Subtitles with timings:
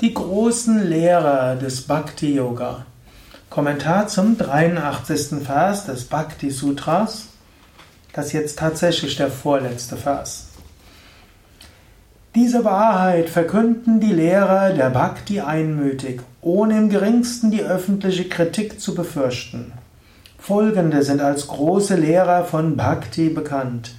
[0.00, 2.86] Die großen Lehrer des Bhakti Yoga.
[3.50, 5.44] Kommentar zum 83.
[5.44, 7.26] Vers des Bhakti Sutras.
[8.14, 10.46] Das ist jetzt tatsächlich der vorletzte Vers.
[12.34, 18.94] Diese Wahrheit verkünden die Lehrer der Bhakti einmütig, ohne im geringsten die öffentliche Kritik zu
[18.94, 19.74] befürchten.
[20.38, 23.90] Folgende sind als große Lehrer von Bhakti bekannt.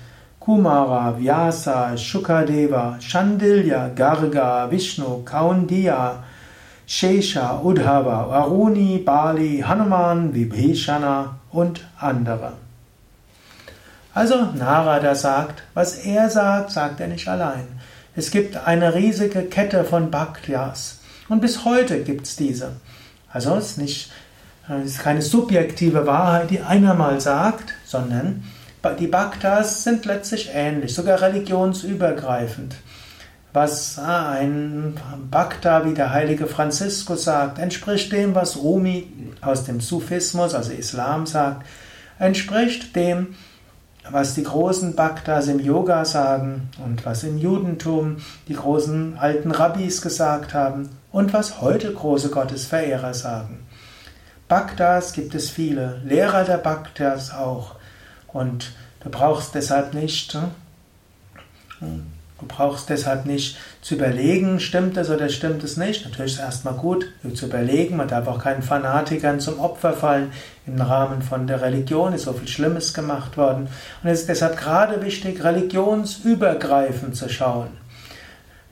[0.41, 6.23] Kumara, Vyasa, Shukadeva, Shandilya, Garga, Vishnu, Kaundiya,
[6.87, 12.53] Shesha, Udhava, Aruni, Bali, Hanuman, Vibhishana und andere.
[14.15, 17.67] Also Narada sagt, was er sagt, sagt er nicht allein.
[18.15, 20.99] Es gibt eine riesige Kette von Bhaktyas
[21.29, 22.73] und bis heute gibt es diese.
[23.31, 24.11] Also es ist, nicht,
[24.67, 28.43] es ist keine subjektive Wahrheit, die einer mal sagt, sondern
[28.99, 32.75] die Bhaktas sind letztlich ähnlich, sogar religionsübergreifend.
[33.53, 34.97] Was ah, ein
[35.29, 39.07] Bhakta wie der heilige Franziskus sagt, entspricht dem, was Rumi
[39.41, 41.65] aus dem Sufismus, also Islam, sagt,
[42.17, 43.35] entspricht dem,
[44.09, 50.01] was die großen Bhaktas im Yoga sagen und was im Judentum die großen alten Rabbis
[50.01, 53.67] gesagt haben und was heute große Gottesverehrer sagen.
[54.47, 57.75] Bhaktas gibt es viele, Lehrer der Bhaktas auch.
[58.33, 58.71] Und
[59.03, 60.37] du brauchst deshalb nicht,
[61.79, 62.07] hm,
[62.39, 66.05] du brauchst deshalb nicht zu überlegen, stimmt es oder stimmt es nicht.
[66.05, 70.31] Natürlich ist es erstmal gut zu überlegen, man darf auch keinen Fanatikern zum Opfer fallen.
[70.65, 73.67] Im Rahmen von der Religion ist so viel Schlimmes gemacht worden.
[74.03, 77.69] Und es ist deshalb gerade wichtig, religionsübergreifend zu schauen.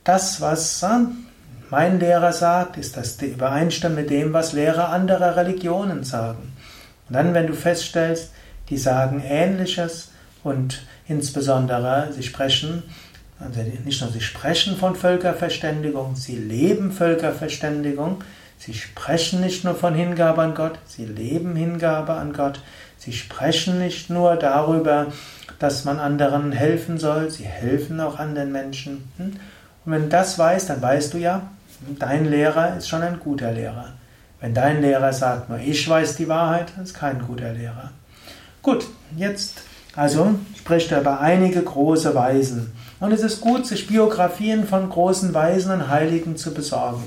[0.04, 1.26] Das, was hm,
[1.70, 6.54] mein Lehrer sagt, ist das übereinstimmt mit dem, was Lehrer anderer Religionen sagen.
[7.08, 8.32] Und dann, wenn du feststellst,
[8.70, 10.12] die sagen Ähnliches
[10.44, 12.84] und insbesondere sie sprechen,
[13.40, 18.24] also nicht nur sie sprechen von Völkerverständigung, sie leben Völkerverständigung,
[18.58, 22.62] sie sprechen nicht nur von Hingabe an Gott, sie leben Hingabe an Gott,
[22.98, 25.08] sie sprechen nicht nur darüber,
[25.58, 29.10] dass man anderen helfen soll, sie helfen auch anderen Menschen.
[29.18, 29.34] Hm?
[29.86, 31.50] Und wenn du das weißt, dann weißt du ja,
[31.98, 33.94] dein Lehrer ist schon ein guter Lehrer.
[34.40, 37.92] Wenn dein Lehrer sagt, nur ich weiß die Wahrheit, dann ist kein guter Lehrer.
[38.62, 39.62] Gut, jetzt
[39.96, 42.72] also spricht er über einige große Weisen.
[43.00, 47.04] Und es ist gut, sich Biografien von großen Weisen und Heiligen zu besorgen.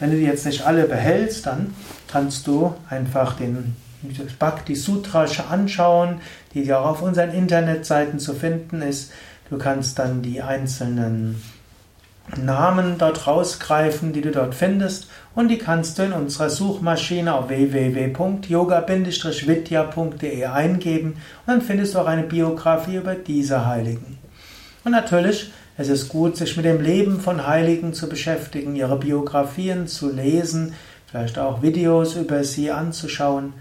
[0.00, 1.74] Wenn du die jetzt nicht alle behältst, dann
[2.06, 3.76] kannst du einfach den
[4.38, 6.20] Bhakti Sutra anschauen,
[6.54, 9.10] die ja auch auf unseren Internetseiten zu finden ist.
[9.50, 11.42] Du kannst dann die einzelnen
[12.36, 17.48] Namen dort rausgreifen, die du dort findest, und die kannst du in unserer Suchmaschine auf
[17.48, 24.18] www.yoga-vidya.de eingeben und dann findest du auch eine Biografie über diese Heiligen.
[24.84, 29.86] Und natürlich es ist gut, sich mit dem Leben von Heiligen zu beschäftigen, ihre Biografien
[29.86, 30.74] zu lesen,
[31.06, 33.52] vielleicht auch Videos über sie anzuschauen.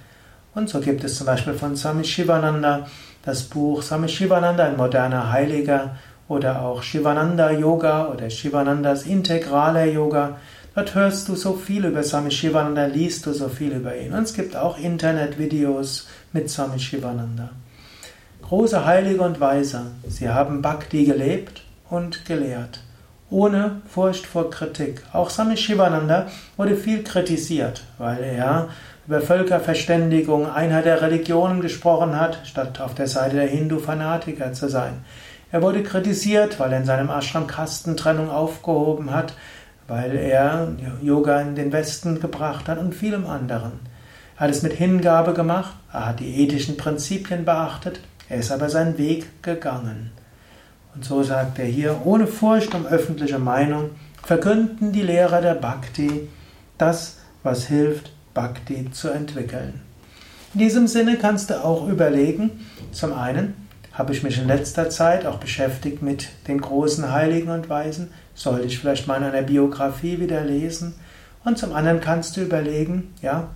[0.56, 2.88] Und so gibt es zum Beispiel von Swami Shivananda
[3.24, 5.98] das Buch Swami Shivananda, ein moderner Heiliger,
[6.28, 10.38] oder auch Shivananda Yoga oder Shivanandas integraler Yoga.
[10.74, 14.14] Dort hörst du so viel über Swami Shivananda, liest du so viel über ihn.
[14.14, 17.50] Und es gibt auch Internetvideos mit Swami Shivananda.
[18.42, 22.80] Große Heilige und Weise, sie haben Bhakti gelebt und gelehrt.
[23.30, 25.04] Ohne Furcht vor Kritik.
[25.12, 28.70] Auch Swami Shivananda wurde viel kritisiert, weil er
[29.08, 35.06] über Völkerverständigung, Einheit der Religionen gesprochen hat, statt auf der Seite der Hindu-Fanatiker zu sein.
[35.52, 39.34] Er wurde kritisiert, weil er in seinem Ashram Kastentrennung aufgehoben hat,
[39.88, 43.80] weil er Yoga in den Westen gebracht hat und vielem anderen.
[44.36, 48.70] Er hat es mit Hingabe gemacht, er hat die ethischen Prinzipien beachtet, er ist aber
[48.70, 50.12] seinen Weg gegangen.
[50.98, 53.92] Und so sagt er hier, ohne Furcht um öffentliche Meinung
[54.24, 56.28] verkünden die Lehrer der Bhakti
[56.80, 59.82] das, was hilft, Bhakti zu entwickeln.
[60.56, 63.54] In diesem Sinne kannst du auch überlegen, zum einen
[63.94, 68.66] habe ich mich in letzter Zeit auch beschäftigt mit den großen Heiligen und Weisen, sollte
[68.66, 70.96] ich vielleicht mal in einer Biografie wieder lesen,
[71.46, 73.52] und zum anderen kannst du überlegen, ja,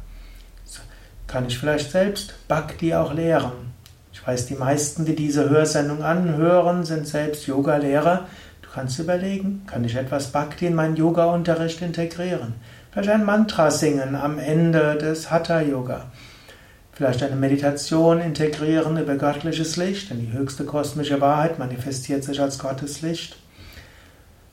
[1.25, 3.73] kann ich vielleicht selbst Bhakti auch lehren?
[4.13, 8.27] Ich weiß, die meisten, die diese Hörsendung anhören, sind selbst Yoga-Lehrer.
[8.61, 12.55] Du kannst überlegen, kann ich etwas Bhakti in meinen Yoga-Unterricht integrieren?
[12.91, 16.05] Vielleicht ein Mantra singen am Ende des Hatha-Yoga.
[16.91, 22.59] Vielleicht eine Meditation integrieren über göttliches Licht, denn die höchste kosmische Wahrheit manifestiert sich als
[22.59, 23.37] Gottes Licht.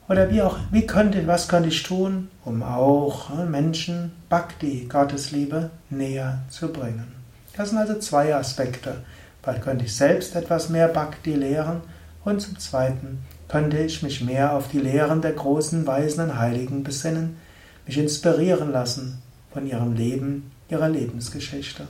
[0.07, 5.69] Oder wie auch, wie könnte, was könnte ich tun, um auch äh, Menschen Bhakti, Gottesliebe,
[5.91, 7.13] näher zu bringen?
[7.55, 9.03] Das sind also zwei Aspekte.
[9.41, 11.81] Vielleicht könnte ich selbst etwas mehr Bhakti lehren
[12.25, 16.83] und zum Zweiten könnte ich mich mehr auf die Lehren der großen Weisen und Heiligen
[16.83, 17.37] besinnen,
[17.85, 19.21] mich inspirieren lassen
[19.51, 21.87] von ihrem Leben, ihrer Lebensgeschichte.